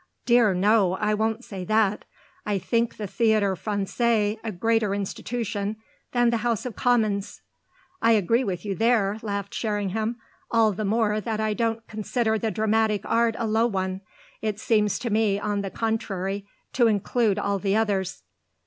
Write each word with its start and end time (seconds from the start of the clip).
"Dear 0.25 0.55
no, 0.55 0.93
I 0.93 1.13
won't 1.13 1.43
say 1.43 1.63
that. 1.65 2.05
I 2.43 2.57
think 2.57 2.97
the 2.97 3.03
Théâtre 3.03 3.53
Français 3.55 4.39
a 4.43 4.51
greater 4.51 4.95
institution 4.95 5.75
than 6.11 6.31
the 6.31 6.37
House 6.37 6.65
of 6.65 6.75
Commons." 6.75 7.43
"I 8.01 8.13
agree 8.13 8.43
with 8.43 8.65
you 8.65 8.73
there!" 8.73 9.19
laughed 9.21 9.53
Sherringham; 9.53 10.15
"all 10.49 10.71
the 10.71 10.85
more 10.85 11.21
that 11.21 11.39
I 11.39 11.53
don't 11.53 11.85
consider 11.87 12.39
the 12.39 12.49
dramatic 12.49 13.01
art 13.05 13.35
a 13.37 13.45
low 13.45 13.67
one. 13.67 14.01
It 14.41 14.59
seems 14.59 14.97
to 14.97 15.11
me 15.11 15.39
on 15.39 15.61
the 15.61 15.69
contrary 15.69 16.47
to 16.73 16.87
include 16.87 17.37
all 17.37 17.59
the 17.59 17.75
others." 17.75 18.23